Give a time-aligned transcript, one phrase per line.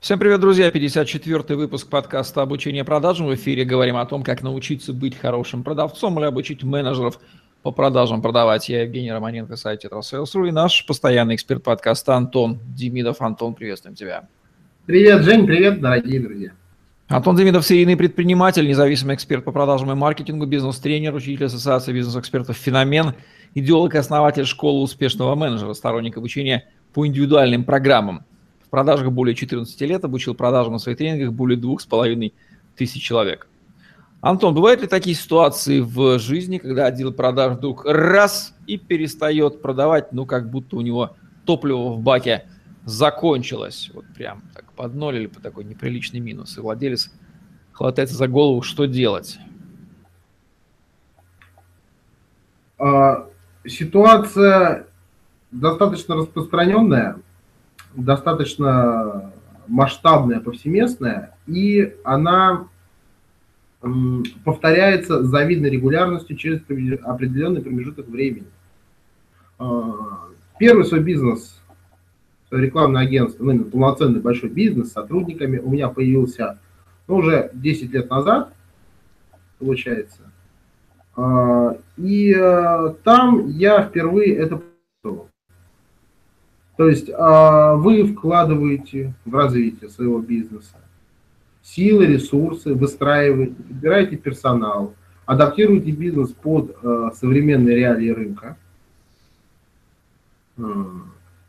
[0.00, 0.70] Всем привет, друзья!
[0.70, 3.26] 54-й выпуск подкаста «Обучение продажам».
[3.26, 7.18] В эфире говорим о том, как научиться быть хорошим продавцом или обучить менеджеров
[7.64, 8.68] по продажам продавать.
[8.68, 13.20] Я Евгений Романенко, сайт Sales.ru и наш постоянный эксперт подкаста Антон Демидов.
[13.20, 14.28] Антон, приветствуем тебя.
[14.86, 16.52] Привет, Жень, привет, дорогие друзья.
[17.08, 23.14] Антон Демидов– серийный предприниматель, независимый эксперт по продажам и маркетингу, бизнес-тренер, учитель Ассоциации бизнес-экспертов «Феномен»,
[23.56, 28.24] идеолог и основатель школы успешного менеджера, сторонник обучения по индивидуальным программам.
[28.68, 32.34] В продажах более 14 лет, обучил продажам на своих тренингах более 2,5
[32.76, 33.48] тысяч человек.
[34.20, 40.12] Антон, бывают ли такие ситуации в жизни, когда отдел продаж вдруг раз и перестает продавать,
[40.12, 42.44] ну как будто у него топливо в баке
[42.84, 47.10] закончилось, вот прям так под ноль или по такой неприличный минус, и владелец
[47.72, 49.38] хватается за голову, что делать?
[52.78, 53.28] А,
[53.66, 54.86] ситуация
[55.52, 57.16] достаточно распространенная
[57.94, 59.32] достаточно
[59.66, 62.68] масштабная, повсеместная, и она
[64.44, 66.60] повторяется с завидной регулярностью через
[67.02, 68.48] определенный промежуток времени.
[69.58, 70.26] А,
[70.58, 71.60] первый свой бизнес,
[72.50, 76.58] рекламное агентство, ну, полноценный большой бизнес с сотрудниками у меня появился
[77.06, 78.52] ну, уже 10 лет назад,
[79.58, 80.22] получается.
[81.16, 84.62] А, и э, там я впервые это
[86.78, 90.76] то есть а, вы вкладываете в развитие своего бизнеса
[91.60, 94.94] силы, ресурсы, выстраиваете, подбираете персонал,
[95.26, 98.56] адаптируете бизнес под а, современные реалии рынка.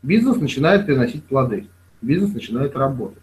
[0.02, 1.68] Бизнес начинает приносить плоды,
[2.02, 3.22] бизнес начинает работать.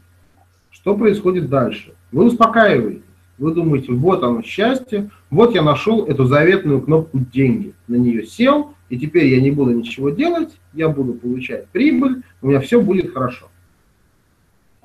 [0.70, 1.94] Что происходит дальше?
[2.14, 3.04] Вы успокаиваетесь,
[3.38, 8.74] вы думаете, вот оно счастье, вот я нашел эту заветную кнопку деньги, на нее сел,
[8.90, 13.14] и теперь я не буду ничего делать, я буду получать прибыль, у меня все будет
[13.14, 13.50] хорошо.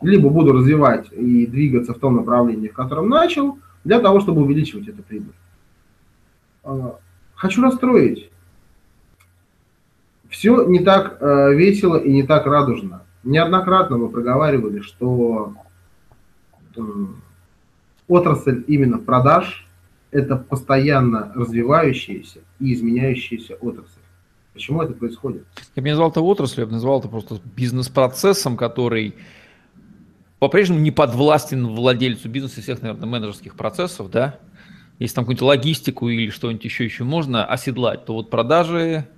[0.01, 4.89] Либо буду развивать и двигаться в том направлении, в котором начал, для того, чтобы увеличивать
[4.89, 5.35] эту прибыль.
[6.65, 6.99] А,
[7.35, 8.31] хочу расстроить.
[10.29, 13.03] Все не так э, весело и не так радужно.
[13.23, 15.55] Неоднократно мы проговаривали, что
[18.09, 19.69] отрасль именно продаж–
[20.13, 23.99] это постоянно развивающаяся и изменяющаяся отрасль.
[24.53, 25.45] Почему это происходит?
[25.75, 29.15] Я бы не назвал это отраслью, я бы назвал это просто бизнес-процессом, который
[30.39, 34.39] по-прежнему не подвластен владельцу бизнеса всех, наверное, менеджерских процессов, да?
[34.99, 39.09] Если там какую-нибудь логистику или что-нибудь еще еще можно оседлать, то вот продажи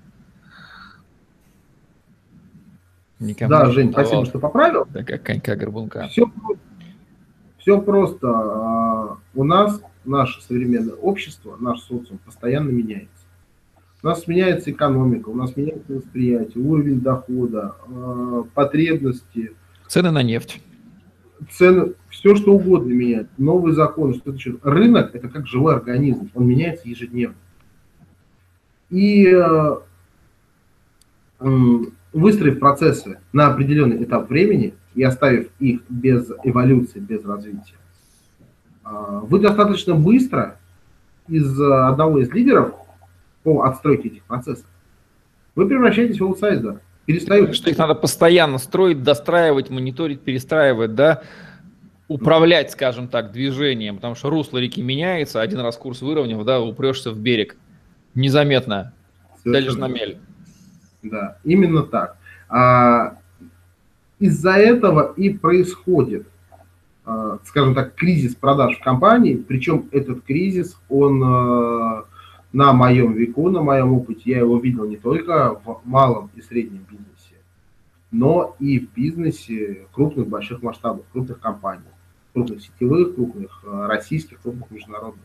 [3.19, 4.87] никому Да, Жень, спасибо, что поправил.
[4.91, 6.09] Да, как конька-горбунка.
[6.09, 6.31] Все,
[7.59, 8.29] все просто.
[8.29, 13.09] А, у нас наше современное общество, наш социум постоянно меняется.
[14.03, 19.53] У нас меняется экономика, у нас меняется восприятие, уровень дохода, а, потребности.
[19.89, 20.61] Цены на нефть.
[21.51, 23.29] Цены, все что угодно меняет.
[23.39, 24.59] Новые законы, что это еще.
[24.63, 27.37] Рынок это как живой организм, он меняется ежедневно.
[28.91, 29.83] И а,
[32.13, 37.75] выстроив процессы на определенный этап времени и оставив их без эволюции, без развития,
[38.85, 40.57] вы достаточно быстро
[41.29, 42.75] из одного из лидеров
[43.43, 44.67] по отстройке этих процессов,
[45.55, 46.81] вы превращаетесь в аутсайдера.
[47.07, 47.53] Перестаете.
[47.53, 51.23] Что их надо постоянно строить, достраивать, мониторить, перестраивать, да,
[52.09, 57.11] управлять, скажем так, движением, потому что русло реки меняется, один раз курс выровнял, да, упрешься
[57.11, 57.57] в берег
[58.15, 58.93] незаметно,
[59.45, 60.19] дальше на мель.
[61.03, 62.17] Да, именно так.
[62.49, 63.19] А,
[64.19, 66.34] из-за этого и происходит, а,
[67.45, 72.05] скажем так, кризис продаж в компании, причем этот кризис, он а,
[72.53, 76.87] на моем веку, на моем опыте, я его видел не только в малом и среднем
[76.89, 77.43] бизнесе,
[78.11, 81.83] но и в бизнесе крупных, больших масштабов, крупных компаний,
[82.33, 85.25] крупных сетевых, крупных а, российских, крупных международных.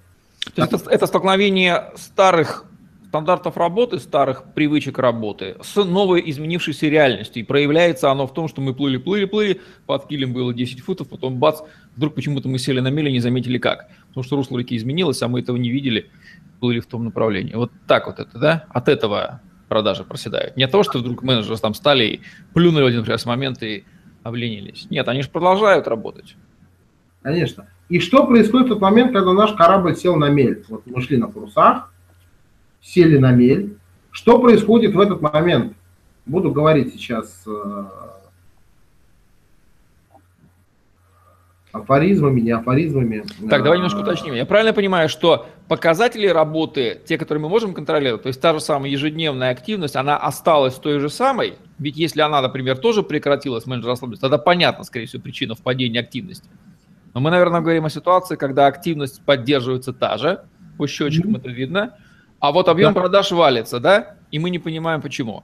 [0.56, 2.66] То есть это, это столкновение старых
[3.10, 7.42] стандартов работы, старых привычек работы с новой изменившейся реальностью.
[7.42, 11.10] И проявляется оно в том, что мы плыли, плыли, плыли, под килем было 10 футов,
[11.10, 11.62] потом бац,
[11.96, 13.90] вдруг почему-то мы сели на мели и не заметили как.
[14.10, 16.12] Потому что русло реки изменилось, а мы этого не видели,
[16.60, 17.56] плыли в том направлении.
[17.56, 18.66] Вот так вот это, да?
[18.70, 20.56] От этого продажи проседают.
[20.56, 22.22] Не от того, что вдруг менеджеры там стали и
[22.54, 23.86] плюнули в один прекрасный момент и
[24.22, 24.86] обленились.
[24.92, 26.36] Нет, они же продолжают работать.
[27.24, 27.68] Конечно.
[27.90, 30.64] И что происходит в тот момент, когда наш корабль сел на мель?
[30.70, 31.92] Вот мы шли на парусах,
[32.82, 33.78] сели на мель.
[34.12, 35.74] Что происходит в этот момент?
[36.26, 37.44] Буду говорить сейчас.
[37.48, 37.86] Э,
[41.72, 43.24] Афоризмами, не афоризмами.
[43.48, 44.34] Так, давай немножко уточним.
[44.34, 48.60] Я правильно понимаю, что показатели работы, те, которые мы можем контролировать, то есть та же
[48.60, 51.54] самая ежедневная активность, она осталась той же самой?
[51.78, 56.00] Ведь если она, например, тоже прекратилась, менеджер расслабился, тогда понятно, скорее всего, причина в падении
[56.00, 56.50] активности.
[57.14, 60.42] Но мы, наверное, говорим о ситуации, когда активность поддерживается та же,
[60.80, 61.40] по счетчикам mm-hmm.
[61.40, 61.98] это видно,
[62.40, 63.02] а вот объем да.
[63.02, 64.16] продаж валится, да?
[64.32, 65.44] И мы не понимаем, почему.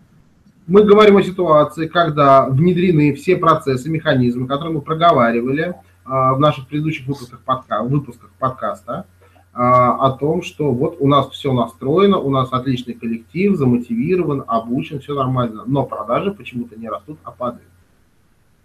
[0.67, 5.75] Мы говорим о ситуации, когда внедрены все процессы, механизмы, которые мы проговаривали
[6.05, 9.05] а, в наших предыдущих выпусках, подка выпусках подкаста,
[9.53, 14.99] а, о том, что вот у нас все настроено, у нас отличный коллектив, замотивирован, обучен,
[14.99, 17.69] все нормально, но продажи почему-то не растут, а падают.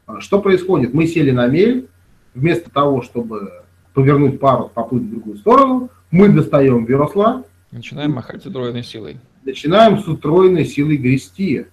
[0.06, 0.94] А, что происходит?
[0.94, 1.88] Мы сели на мель,
[2.35, 3.62] вместо того, чтобы
[3.94, 7.44] повернуть парус, поплыть в другую сторону, мы достаем весла.
[7.71, 9.19] Начинаем махать утроенной силой.
[9.45, 11.67] Начинаем с утроенной силой грести,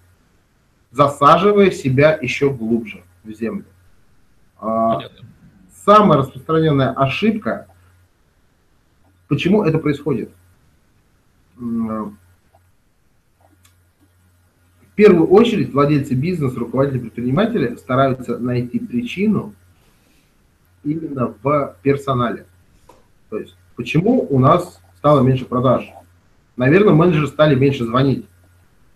[0.92, 3.66] засаживая себя еще глубже в землю.
[4.60, 5.28] А, Понятно.
[5.86, 7.68] Самая распространенная ошибка,
[9.28, 10.30] почему это происходит?
[11.56, 12.14] В
[14.96, 19.56] первую очередь владельцы бизнеса, руководители предприниматели стараются найти причину
[20.84, 22.46] именно в персонале.
[23.30, 25.90] То есть, почему у нас стало меньше продаж?
[26.58, 28.26] Наверное, менеджеры стали меньше звонить.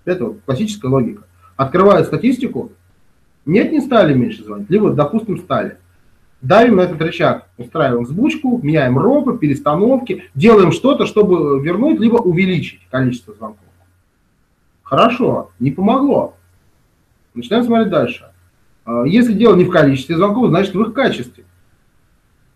[0.03, 1.23] Это вот классическая логика.
[1.55, 2.73] Открывают статистику,
[3.45, 5.77] нет, не стали меньше звонить, либо, допустим, стали.
[6.41, 12.81] Давим на этот рычаг, устраиваем сбучку, меняем ропы, перестановки, делаем что-то, чтобы вернуть, либо увеличить
[12.89, 13.63] количество звонков.
[14.83, 16.35] Хорошо, не помогло.
[17.33, 18.25] Начинаем смотреть дальше.
[18.83, 21.45] А, если дело не в количестве звонков, значит в их качестве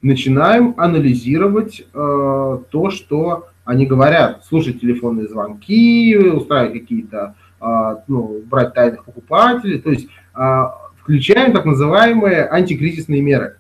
[0.02, 8.74] начинаем анализировать э, то, что они говорят, слушать телефонные звонки, устраивать какие-то, э, ну, брать
[8.74, 10.64] тайных покупателей, то есть э,
[11.02, 13.58] включаем так называемые антикризисные меры.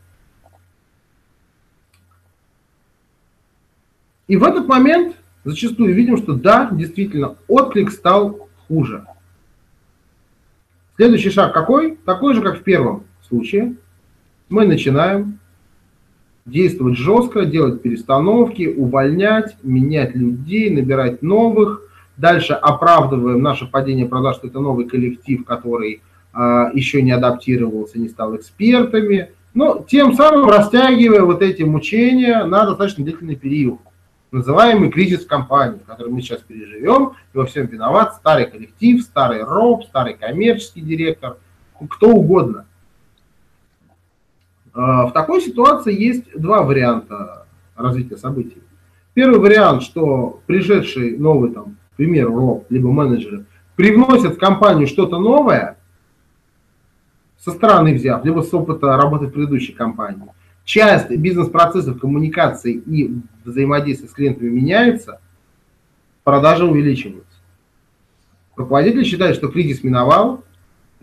[4.27, 9.05] И в этот момент зачастую видим, что да, действительно, отклик стал хуже.
[10.95, 11.97] Следующий шаг какой?
[11.97, 13.75] Такой же, как в первом случае.
[14.49, 15.39] Мы начинаем
[16.45, 21.81] действовать жестко, делать перестановки, увольнять, менять людей, набирать новых.
[22.17, 26.01] Дальше оправдываем наше падение продаж, что это новый коллектив, который
[26.33, 29.31] а, еще не адаптировался, не стал экспертами.
[29.53, 33.79] Но тем самым растягивая вот эти мучения на достаточно длительный период.
[34.31, 37.13] Называемый кризис компании, который мы сейчас переживем.
[37.33, 41.37] И во всем виноват старый коллектив, старый роб, старый коммерческий директор,
[41.89, 42.65] кто угодно–
[44.75, 48.61] в такой ситуации есть два варианта развития событий.
[49.13, 53.45] Первый вариант, что пришедший новый, там, к примеру, роб, либо менеджеры,
[53.77, 55.77] привносят в компанию что-то новое,
[57.37, 60.27] со стороны взяв, либо с опыта работы в предыдущей компании.
[60.65, 65.21] Часть бизнес-процессов коммуникации и взаимодействия с клиентами меняется,
[66.23, 67.37] продажи увеличиваются.
[68.55, 70.43] Руководитель считает, что кризис миновал,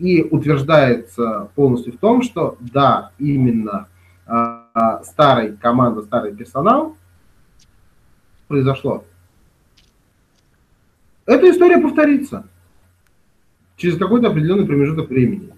[0.03, 3.87] и утверждается полностью в том, что да, именно
[4.27, 6.97] э, старый команда, старый персонал
[8.49, 9.05] произошло.
[11.25, 12.45] Эта история повторится
[13.77, 15.53] через какой-то определенный промежуток времени.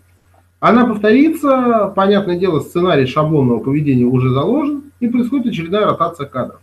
[0.60, 6.62] Она повторится, понятное дело, сценарий шаблонного поведения уже заложен, и происходит очередная ротация кадров.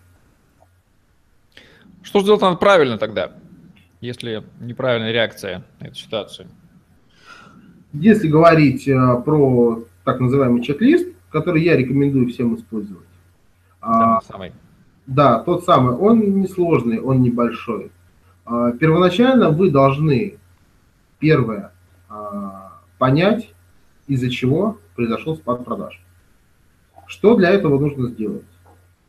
[2.04, 3.32] Что сделать надо правильно тогда,
[4.00, 6.46] если неправильная реакция на эту ситуацию?
[7.92, 13.06] Если говорить э, про так называемый чек-лист, который я рекомендую всем использовать.
[13.80, 14.52] Да, а, самый.
[15.06, 15.94] Да, тот самый.
[15.94, 17.90] Он несложный, он небольшой.
[18.44, 20.38] А, первоначально вы должны,
[21.18, 21.72] первое,
[22.08, 23.52] а, понять,
[24.06, 26.00] из-за чего произошел спад продаж.
[27.06, 28.44] Что для этого нужно сделать?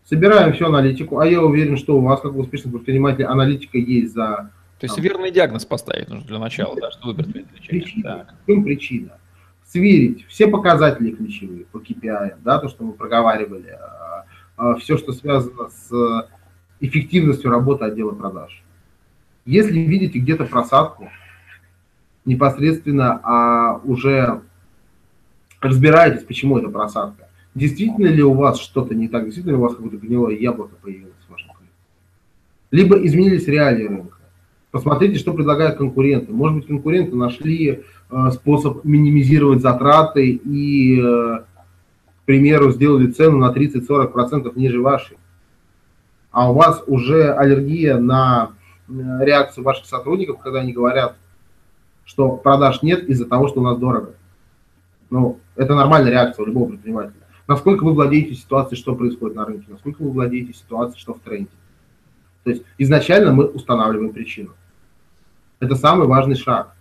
[0.05, 4.13] Собираем всю аналитику, а я уверен, что у вас, как у успешных предпринимателей, аналитика есть
[4.13, 4.51] за
[4.83, 7.83] то есть верный диагноз поставить нужно для начала, да, что выбрать лечение.
[7.83, 8.27] Причина.
[8.43, 9.17] В чем причина?
[9.65, 14.25] Сверить все показатели ключевые по KPI, да, то, что мы проговаривали, а,
[14.57, 16.27] а, все, что связано с
[16.81, 18.61] эффективностью работы отдела продаж.
[19.45, 21.09] Если видите где-то просадку,
[22.25, 24.41] непосредственно а уже
[25.61, 27.29] разбираетесь, почему это просадка.
[27.55, 31.13] Действительно ли у вас что-то не так, действительно ли у вас какое-то гнилое яблоко появилось
[31.25, 31.71] в вашем коллективе?
[32.71, 34.17] Либо изменились реалии рынка.
[34.73, 36.33] Посмотрите, что предлагают конкуренты.
[36.33, 43.53] Может быть, конкуренты нашли э, способ минимизировать затраты и, э, к примеру, сделали цену на
[43.53, 45.17] 30-40% ниже вашей.
[46.31, 48.53] А у вас уже аллергия на
[48.89, 51.17] э, реакцию ваших сотрудников, когда они говорят,
[52.03, 54.15] что продаж нет из-за того, что у нас дорого.
[55.11, 57.13] Ну, это нормальная реакция у любого предпринимателя.
[57.47, 61.51] насколько вы владеете ситуацией, что происходит на рынке, насколько вы владеете ситуацией, что в тренде.
[62.43, 64.55] То есть изначально мы устанавливаем причину.
[65.63, 66.75] Это самый важный шаг.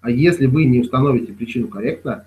[0.00, 2.24] А если вы не установите причину корректно,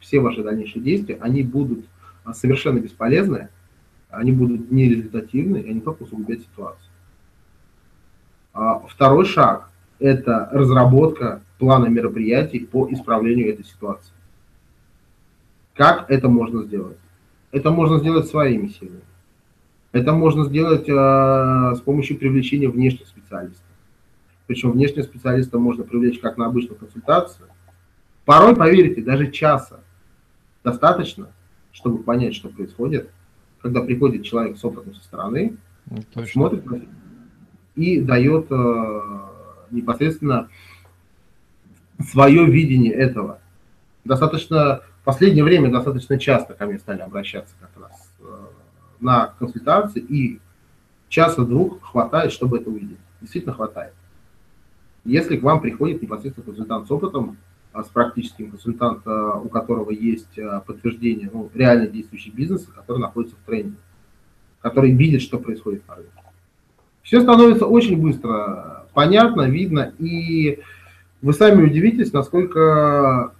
[0.00, 1.84] все ваши дальнейшие действия, они будут
[2.24, 3.50] а, совершенно бесполезны,
[4.08, 6.90] они будут нерезультативны, и они только усугубят ситуацию.
[8.54, 14.14] А второй шаг– это разработка плана мероприятий по исправлению этой ситуации.
[15.74, 16.96] Как это можно сделать?
[17.52, 19.02] Это можно сделать своими силами.
[19.92, 23.65] Это можно сделать э, с помощью привлечения внешних специалистов.
[24.46, 27.48] Причем внешнего специалиста можно привлечь как на обычную консультацию.
[28.24, 29.80] Порой, поверьте, даже часа
[30.64, 31.28] достаточно,
[31.72, 33.10] чтобы понять, что происходит,
[33.60, 35.56] когда приходит человек с опытом со стороны,
[35.88, 36.32] ну, Точно.
[36.32, 36.82] смотрит на
[37.76, 39.00] и дает э,
[39.70, 40.48] непосредственно
[42.10, 43.38] свое видение этого.
[44.04, 48.46] Достаточно в последнее время достаточно часто ко мне стали обращаться как раз э,
[49.00, 50.40] на консультации, и
[51.08, 52.98] часа-двух хватает, чтобы это увидеть.
[53.20, 53.94] Действительно хватает.
[55.06, 57.36] Если к вам приходит непосредственно консультант с опытом,
[57.72, 63.36] а с практическим консультантом, у которого есть а, подтверждение ну, реально действующий бизнес, который находится
[63.36, 63.76] в тренде,
[64.60, 66.10] который видит, что происходит на рынке.
[67.02, 70.58] Все становится очень быстро понятно, видно, и
[71.22, 73.32] вы сами удивитесь, насколько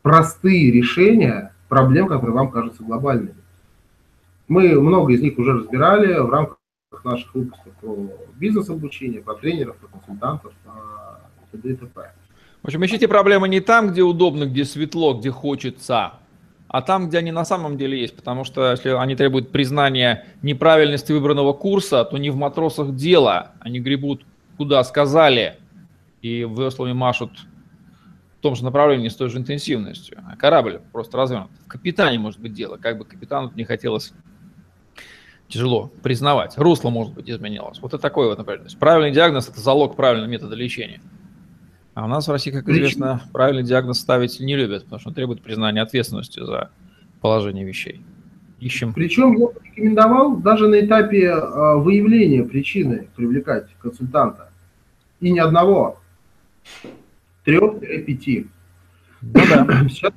[0.00, 3.36] простые решения проблем, которые вам кажутся глобальными.
[4.48, 6.56] Мы много из них уже разбирали в рамках
[7.04, 7.96] наших выпусков про
[8.36, 11.70] бизнес-обучение, про тренеров, про консультантов и т.д.
[11.70, 12.12] и т.п.
[12.62, 16.12] В общем, ищите проблемы не там, где удобно, где светло, где хочется,
[16.68, 18.14] а там, где они на самом деле есть.
[18.14, 23.50] Потому что если они требуют признания неправильности выбранного курса, то не в матросах дело.
[23.60, 24.24] Они гребут
[24.56, 25.58] куда сказали
[26.20, 27.32] и веслами машут
[28.38, 30.22] в том же направлении с той же интенсивностью.
[30.30, 31.50] А корабль просто развернут.
[31.66, 34.12] В капитане может быть дело, как бы капитану не хотелось
[35.52, 36.56] тяжело признавать.
[36.56, 37.78] Русло, может быть, изменилось.
[37.80, 38.60] Вот это такой вот, например.
[38.60, 41.00] То есть правильный диагноз– это залог правильного метода лечения.
[41.94, 45.14] А у нас в России, как известно, правильный диагноз ставить не любят, потому что он
[45.14, 46.70] требует признания ответственности за
[47.20, 48.00] положение вещей.
[48.60, 48.94] Ищем.
[48.94, 54.50] Причем я бы рекомендовал даже на этапе э, выявления причины привлекать консультанта.
[55.20, 56.00] И не одного.
[57.44, 58.46] Трех-пяти.
[59.20, 59.88] Ну, да.
[59.88, 60.12] сейчас,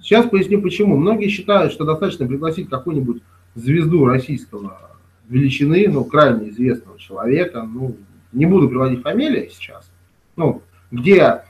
[0.00, 0.96] сейчас поясню почему.
[0.96, 3.22] Многие считают, что достаточно пригласить какую-нибудь
[3.54, 7.96] звезду российского величины, ну, крайне известного человека, ну,
[8.32, 9.90] не буду приводить фамилии сейчас,
[10.36, 11.44] ну, где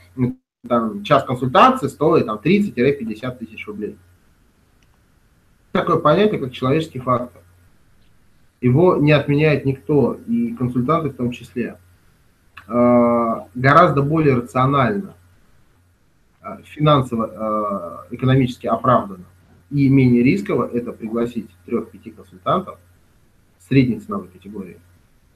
[0.67, 3.97] там, час консультации стоит там 30-50 тысяч рублей.
[5.71, 7.41] Такое понятие, как человеческий фактор.
[8.61, 11.77] Его не отменяет никто, и консультанты в том числе.
[12.67, 15.13] А, гораздо более рационально,
[16.41, 19.25] а, финансово, э, экономически оправданно
[19.71, 22.77] и менее рисково это пригласить трех-пяти консультантов
[23.59, 24.77] средней ценовой категории.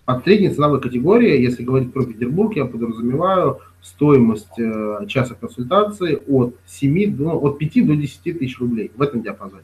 [0.05, 6.55] Под средней ценовой категории, если говорить про Петербург, я подразумеваю стоимость э, часа консультации от,
[6.65, 9.63] 7 до, от 5 до 10 тысяч рублей в этом диапазоне.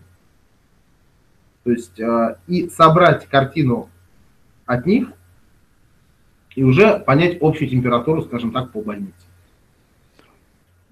[1.64, 3.90] То есть э, и собрать картину
[4.66, 5.12] от них,
[6.56, 9.14] и уже понять общую температуру, скажем так, по больнице.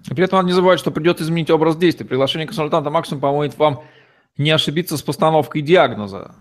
[0.08, 2.04] При этом надо не забывать, что придется изменить образ действия.
[2.06, 3.82] Приглашение консультанта максимум поможет вам
[4.36, 6.34] не ошибиться с постановкой диагноза,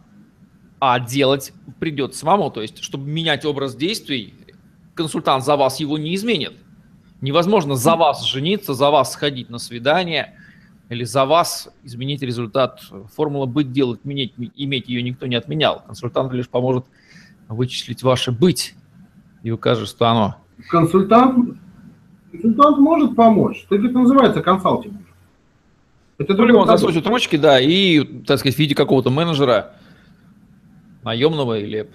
[0.80, 2.52] а делать придется самому.
[2.52, 4.34] То есть, чтобы менять образ действий,
[4.96, 6.54] консультант за вас его не изменит.
[7.22, 10.38] Невозможно за вас жениться, за вас сходить на свидание
[10.90, 12.82] или за вас изменить результат.
[13.16, 15.84] Формула «быть, делать, менять, иметь» ее никто не отменял.
[15.86, 16.86] Консультант лишь поможет
[17.48, 18.76] вычислить ваше «быть»
[19.42, 20.36] и укажет, что оно.
[20.70, 21.58] Консультант
[22.34, 24.96] Консультант может помочь, это называется консалтинг.
[26.18, 29.74] Это только он засучит ручки, да, и, так сказать, в виде какого-то менеджера,
[31.04, 31.88] наемного или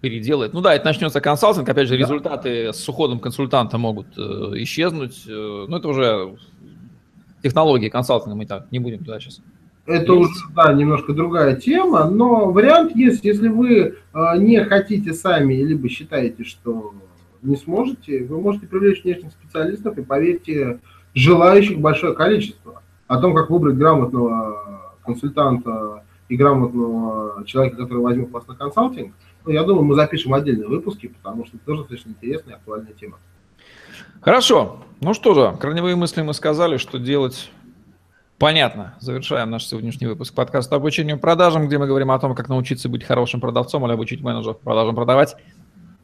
[0.00, 0.54] переделает.
[0.54, 4.20] Ну да, это начнется консалтинг, опять же, результаты с уходом консультанта могут э,
[4.56, 5.24] исчезнуть.
[5.26, 6.36] Э, ну это уже
[7.42, 9.40] технологии консалтинга, мы так не будем туда сейчас.
[9.86, 10.30] Это есть.
[10.30, 13.76] уже, да, немножко другая тема, но вариант есть, если вы
[14.12, 16.94] э, не хотите сами, либо считаете, что
[17.44, 20.80] не сможете, вы можете привлечь внешних специалистов, и поверьте,
[21.14, 22.82] желающих большое количество.
[23.06, 29.52] О том, как выбрать грамотного консультанта и грамотного человека, который возьмет вас на консалтинг, ну,
[29.52, 33.18] я думаю, мы запишем отдельные выпуски, потому что это тоже достаточно интересная и актуальная тема.
[34.22, 34.82] Хорошо.
[35.00, 37.50] Ну что же, корневые мысли мы сказали, что делать
[38.38, 38.94] Понятно.
[38.98, 43.04] Завершаем наш сегодняшний выпуск подкаста обучению продажам, где мы говорим о том, как научиться быть
[43.04, 45.36] хорошим продавцом или обучить менеджеров продажам продавать.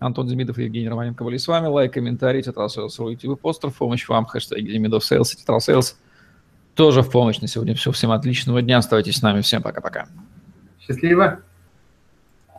[0.01, 1.67] Антон Демидов и Евгений Романенко были с вами.
[1.67, 3.71] Лайк, комментарий, Sales, YouTube постер.
[3.71, 5.95] В помощь вам, хэштеги Демидов Sales, Тетрал Sales.
[6.75, 7.93] Тоже в помощь на сегодня все.
[7.93, 8.79] Всем отличного дня.
[8.79, 9.43] Оставайтесь с нами.
[9.43, 10.09] Всем пока-пока.
[10.81, 11.41] Счастливо.